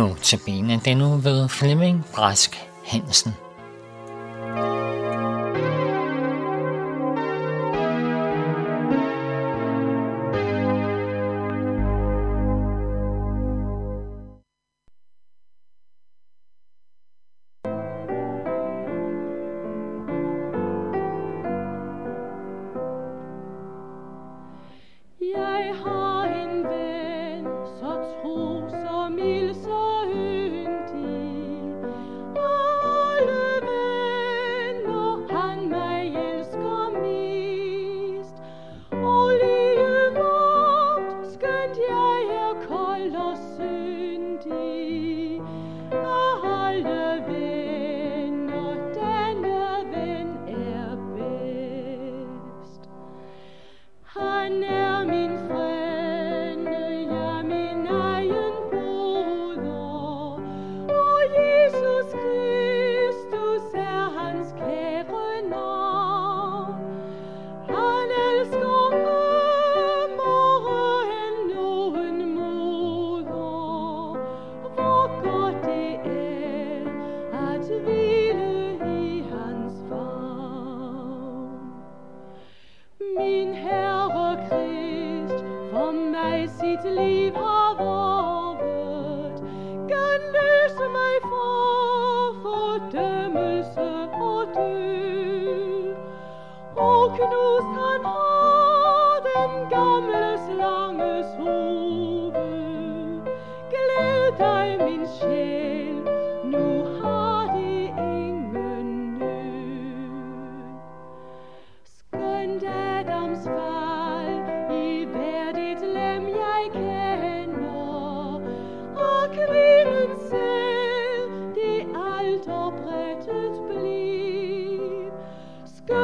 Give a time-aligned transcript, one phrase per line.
[0.00, 0.40] Nu til
[0.84, 2.56] den nu ved Flemming Brask
[2.86, 3.49] Hansen.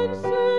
[0.00, 0.49] Good.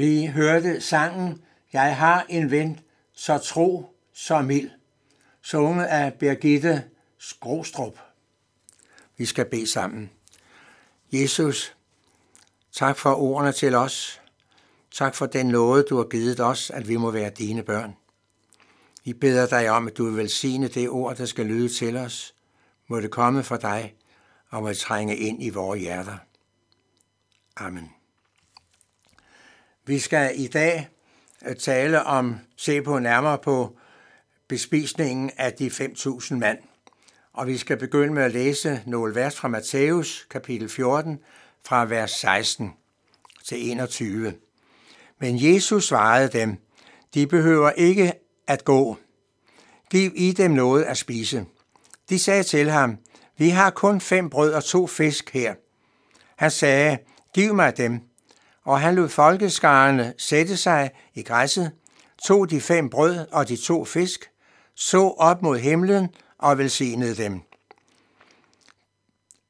[0.00, 2.80] Vi hørte sangen Jeg har en ven,
[3.12, 4.70] så tro, så mild,
[5.42, 6.84] sunget af Birgitte
[7.18, 7.98] Skrostrup.
[9.16, 10.10] Vi skal bede sammen.
[11.12, 11.76] Jesus,
[12.72, 14.20] tak for ordene til os.
[14.90, 17.96] Tak for den nåde, du har givet os, at vi må være dine børn.
[19.04, 22.34] Vi beder dig om, at du vil velsigne det ord, der skal lyde til os.
[22.88, 23.94] Må det komme fra dig,
[24.50, 26.18] og må trænge ind i vores hjerter.
[27.56, 27.99] Amen.
[29.86, 30.88] Vi skal i dag
[31.46, 33.76] øh, tale om, se på nærmere på
[34.48, 36.58] bespisningen af de 5.000 mand.
[37.32, 41.18] Og vi skal begynde med at læse nogle vers fra Matthæus, kapitel 14,
[41.66, 42.72] fra vers 16
[43.44, 44.34] til 21.
[45.18, 46.56] Men Jesus svarede dem,
[47.14, 48.12] de behøver ikke
[48.46, 48.96] at gå.
[49.90, 51.44] Giv i dem noget at spise.
[52.08, 52.96] De sagde til ham,
[53.38, 55.54] vi har kun fem brød og to fisk her.
[56.36, 56.98] Han sagde,
[57.34, 58.09] giv mig dem
[58.64, 61.72] og han lod folkeskarene sætte sig i græsset,
[62.26, 64.30] tog de fem brød og de to fisk,
[64.74, 66.08] så op mod himlen
[66.38, 67.40] og velsignede dem.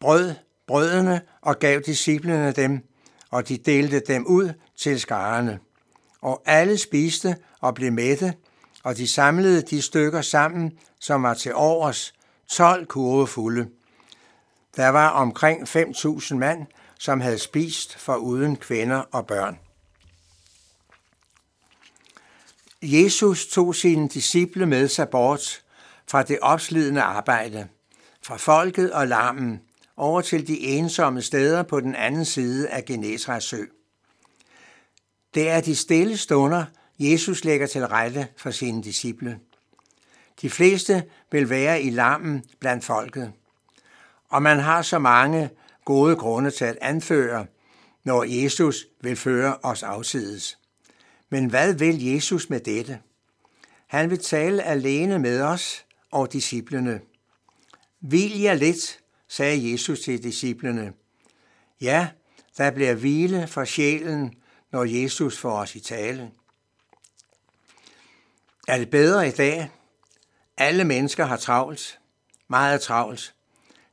[0.00, 0.34] Brød
[0.66, 2.80] brødene og gav disciplene dem,
[3.30, 5.58] og de delte dem ud til skarerne.
[6.20, 8.34] Og alle spiste og blev mætte,
[8.82, 12.14] og de samlede de stykker sammen, som var til overs,
[12.48, 13.68] 12 kurve fulde.
[14.76, 16.66] Der var omkring 5.000 mand,
[16.98, 19.58] som havde spist for uden kvinder og børn.
[22.82, 25.62] Jesus tog sine disciple med sig bort
[26.06, 27.68] fra det opslidende arbejde,
[28.22, 29.60] fra folket og larmen,
[29.96, 33.64] over til de ensomme steder på den anden side af Genesrets sø.
[35.34, 36.64] Det er de stille stunder,
[36.98, 39.38] Jesus lægger til rette for sine disciple.
[40.42, 43.32] De fleste vil være i larmen blandt folket.
[44.28, 45.50] Og man har så mange
[45.84, 47.46] gode grunde til at anføre,
[48.04, 50.58] når Jesus vil føre os afsides.
[51.28, 53.00] Men hvad vil Jesus med dette?
[53.86, 57.00] Han vil tale alene med os og disciplene.
[58.00, 60.92] Vil jer lidt, sagde Jesus til disciplene.
[61.80, 62.08] Ja,
[62.58, 64.34] der bliver hvile for sjælen,
[64.72, 66.30] når Jesus får os i tale.
[68.68, 69.70] Er det bedre i dag?
[70.56, 71.98] Alle mennesker har travlt,
[72.48, 73.34] meget travlt.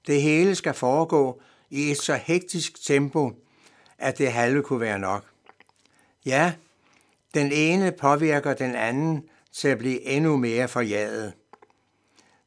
[0.08, 3.31] Det hele skal foregå i et så hektisk tempo,
[3.97, 5.25] at det halve kunne være nok.
[6.25, 6.53] Ja,
[7.33, 11.33] den ene påvirker den anden til at blive endnu mere forjaget.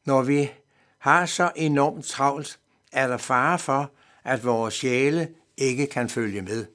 [0.05, 0.51] Når vi
[0.99, 2.59] har så enormt travlt,
[2.93, 3.91] er der fare for,
[4.25, 6.67] at vores sjæle ikke kan følge med.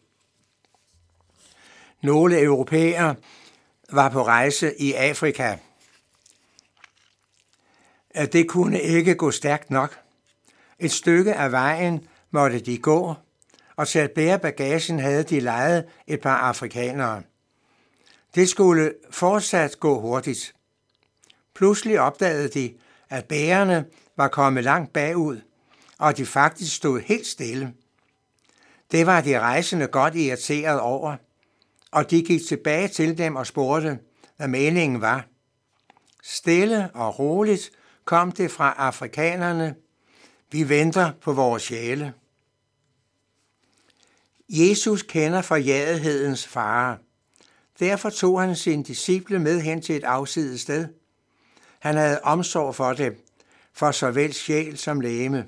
[2.01, 3.15] Nogle europæere
[3.91, 5.57] var på rejse i Afrika.
[8.09, 9.99] At det kunne ikke gå stærkt nok.
[10.79, 13.15] Et stykke af vejen måtte de gå,
[13.75, 17.21] og til at bære bagagen havde de lejet et par afrikanere.
[18.35, 20.55] Det skulle fortsat gå hurtigt.
[21.55, 22.73] Pludselig opdagede de,
[23.09, 23.85] at bærerne
[24.17, 25.41] var kommet langt bagud,
[25.97, 27.73] og de faktisk stod helt stille.
[28.91, 31.15] Det var de rejsende godt irriteret over,
[31.91, 33.99] og de gik tilbage til dem og spurgte,
[34.37, 35.25] hvad meningen var.
[36.23, 37.71] Stille og roligt
[38.05, 39.75] kom det fra afrikanerne.
[40.51, 42.13] Vi venter på vores sjæle.
[44.49, 46.97] Jesus kender forjadighedens fare.
[47.79, 50.87] Derfor tog han sin disciple med hen til et afsides sted.
[51.79, 53.25] Han havde omsorg for dem,
[53.73, 55.47] for såvel sjæl som læme.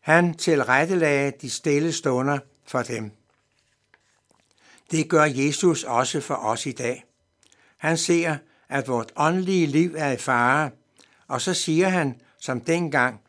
[0.00, 3.10] Han tilrettelagde de stille stunder for dem.
[4.90, 7.04] Det gør Jesus også for os i dag.
[7.76, 8.36] Han ser,
[8.68, 10.70] at vort åndelige liv er i fare,
[11.28, 13.20] og så siger han, som dengang,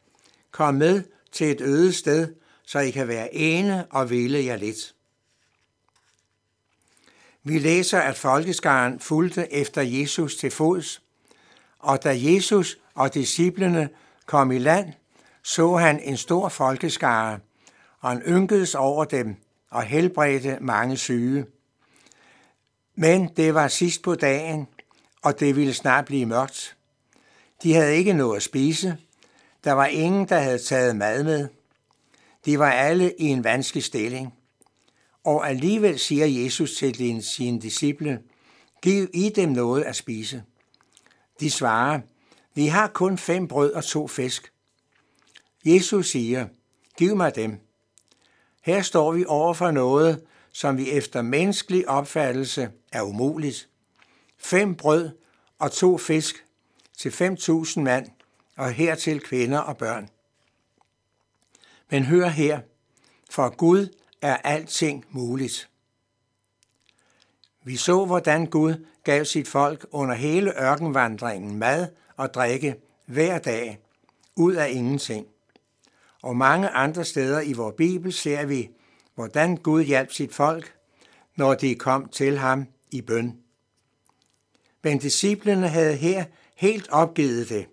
[0.51, 2.33] kom med til et øde sted,
[2.69, 4.95] så I kan være ene og hvile jer lidt.
[7.43, 11.01] Vi læser, at folkeskaren fulgte efter Jesus til fods,
[11.79, 13.89] og da Jesus og disciplene
[14.25, 14.93] kom i land,
[15.43, 17.39] så han en stor folkeskare,
[17.99, 19.35] og han ynkedes over dem
[19.69, 21.45] og helbredte mange syge.
[22.95, 24.67] Men det var sidst på dagen,
[25.21, 26.77] og det ville snart blive mørkt.
[27.63, 28.97] De havde ikke noget at spise.
[29.63, 31.47] Der var ingen, der havde taget mad med.
[32.45, 34.33] De var alle i en vanskelig stilling.
[35.23, 38.21] Og alligevel siger Jesus til sine disciple,
[38.81, 40.43] giv I dem noget at spise.
[41.39, 41.99] De svarer,
[42.55, 44.51] vi har kun fem brød og to fisk.
[45.65, 46.47] Jesus siger,
[46.97, 47.59] giv mig dem.
[48.61, 53.69] Her står vi over for noget, som vi efter menneskelig opfattelse er umuligt.
[54.37, 55.09] Fem brød
[55.59, 56.45] og to fisk
[56.97, 58.07] til 5.000 mand,
[58.57, 60.09] og hertil kvinder og børn.
[61.91, 62.59] Men hør her,
[63.29, 65.69] for Gud er alting muligt.
[67.63, 73.79] Vi så, hvordan Gud gav sit folk under hele ørkenvandringen mad og drikke hver dag,
[74.35, 75.27] ud af ingenting.
[76.21, 78.69] Og mange andre steder i vores Bibel ser vi,
[79.15, 80.75] hvordan Gud hjalp sit folk,
[81.35, 83.37] når de kom til ham i bøn.
[84.83, 87.67] Men disciplene havde her helt opgivet det.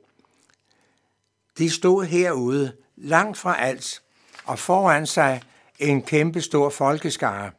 [1.58, 4.02] De stod herude, langt fra alt,
[4.46, 5.42] og foran sig
[5.78, 7.50] en kæmpe stor folkeskare.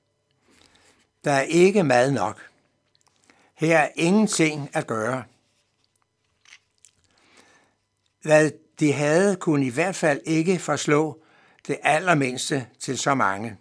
[1.24, 2.42] Der er ikke mad nok.
[3.56, 5.24] Her er ingenting at gøre.
[8.22, 11.22] Hvad de havde, kunne i hvert fald ikke forslå
[11.68, 13.58] det allermindste til så mange.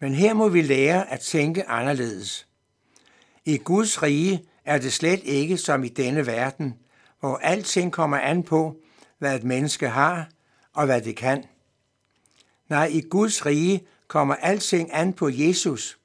[0.00, 2.46] Men her må vi lære at tænke anderledes.
[3.44, 6.78] I Guds rige er det slet ikke som i denne verden,
[7.20, 8.76] hvor alting kommer an på,
[9.18, 10.28] hvad et menneske har
[10.72, 11.44] og hvad det kan.
[12.70, 15.98] Nej, i Guds rige kommer alting an på Jesus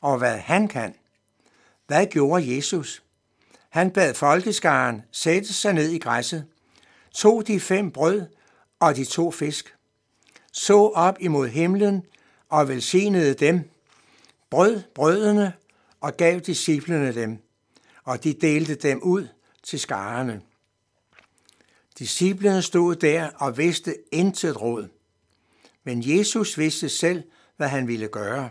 [0.00, 0.94] og hvad han kan.
[1.86, 3.02] Hvad gjorde Jesus?
[3.68, 6.44] Han bad folkeskaren sætte sig ned i græsset,
[7.14, 8.22] tog de fem brød
[8.80, 9.74] og de to fisk,
[10.52, 12.02] så op imod himlen
[12.48, 13.70] og velsignede dem,
[14.50, 15.52] brød brødene
[16.00, 17.38] og gav disciplene dem,
[18.04, 19.28] og de delte dem ud
[19.62, 20.40] til skarerne.
[21.98, 24.88] Disciplene stod der og vidste intet råd,
[25.84, 27.22] men Jesus vidste selv,
[27.56, 28.50] hvad han ville gøre.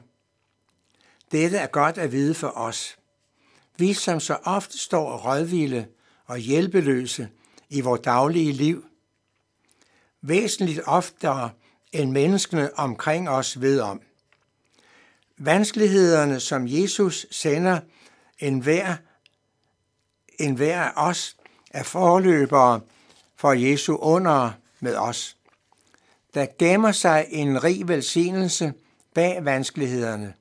[1.31, 2.97] Dette er godt at vide for os.
[3.77, 5.87] Vi som så ofte står rådvilde
[6.25, 7.29] og hjælpeløse
[7.69, 8.85] i vores daglige liv,
[10.21, 11.49] væsentligt oftere
[11.91, 14.01] end menneskene omkring os ved om.
[15.37, 17.79] Vanskelighederne, som Jesus sender
[18.39, 18.95] en hver,
[20.39, 21.37] en hver af os,
[21.71, 22.81] er forløbere
[23.35, 25.37] for Jesu under med os.
[26.33, 28.73] Der gemmer sig en rig velsignelse
[29.13, 30.33] bag vanskelighederne.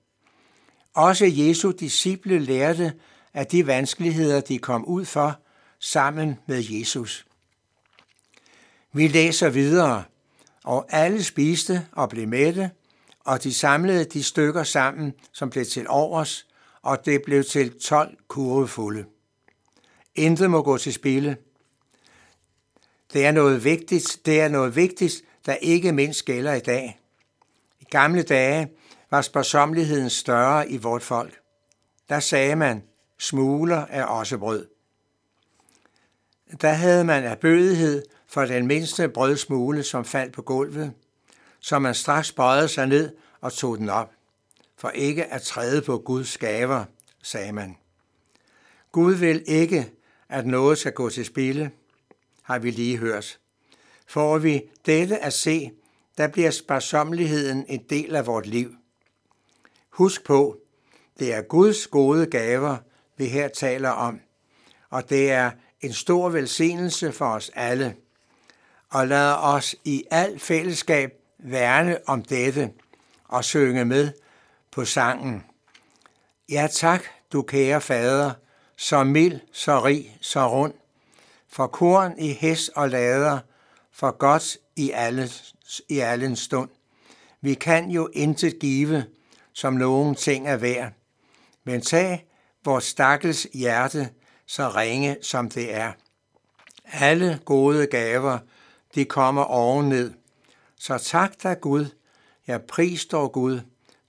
[0.95, 2.93] Også Jesu disciple lærte
[3.35, 5.41] af de vanskeligheder, de kom ud for
[5.81, 7.27] sammen med Jesus.
[8.93, 10.05] Vi læser videre,
[10.65, 12.71] og alle spiste og blev mætte,
[13.21, 16.47] og de samlede de stykker sammen, som blev til overs,
[16.83, 19.05] og det blev til 12 kurvefulde.
[20.15, 21.37] Intet må gå til spilde.
[23.13, 27.01] Det er noget vigtigt, det er noget vigtigt, der ikke mindst gælder i dag.
[27.81, 28.69] I gamle dage
[29.11, 31.41] var sparsomligheden større i vort folk.
[32.09, 32.83] Der sagde man,
[33.19, 34.67] smugler er også brød.
[36.61, 40.93] Der havde man erbødighed for den mindste brødsmule, som faldt på gulvet,
[41.61, 44.13] så man straks bøjede sig ned og tog den op.
[44.77, 46.85] For ikke at træde på Guds gaver,
[47.23, 47.77] sagde man.
[48.93, 49.93] Gud vil ikke,
[50.29, 51.71] at noget skal gå til spilde,
[52.43, 53.39] har vi lige hørt.
[54.07, 55.73] Får vi dette at se,
[56.19, 58.75] der bliver sparsomligheden en del af vort liv.
[59.91, 60.59] Husk på,
[61.19, 62.77] det er Guds gode gaver,
[63.17, 64.21] vi her taler om,
[64.91, 67.97] og det er en stor velsignelse for os alle.
[68.91, 72.73] Og lad os i al fællesskab værne om dette
[73.25, 74.13] og synge med
[74.71, 75.45] på sangen.
[76.49, 78.33] Ja tak, du kære fader,
[78.77, 80.75] så mild, så rig, så rund,
[81.49, 83.39] for korn i hæs og lader,
[83.93, 85.31] for godt i alle,
[85.89, 86.71] i alle stund.
[87.41, 89.05] Vi kan jo intet give,
[89.53, 90.93] som nogen ting er værd,
[91.65, 92.27] men tag
[92.65, 94.11] vores stakkels hjerte,
[94.47, 95.93] så ringe som det er.
[96.85, 98.39] Alle gode gaver,
[98.95, 100.13] de kommer ovenned.
[100.77, 101.87] Så tak dig Gud,
[102.47, 103.61] jeg pristår Gud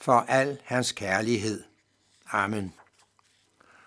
[0.02, 1.64] for al hans kærlighed.
[2.32, 2.74] Amen.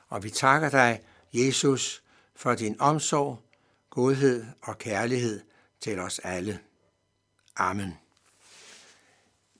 [0.09, 1.01] Og vi takker dig,
[1.33, 2.03] Jesus,
[2.37, 3.39] for din omsorg,
[3.91, 5.41] godhed og kærlighed
[5.87, 6.59] til os alle.
[7.57, 7.99] Amen.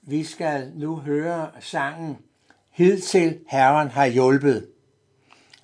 [0.01, 2.17] Vi skal nu høre sangen
[2.71, 4.69] Hidtil Herren har hjulpet,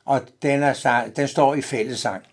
[0.05, 2.23] og den, er, den står i fællesang.